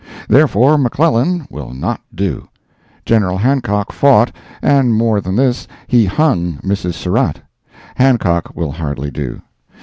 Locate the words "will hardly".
8.55-9.11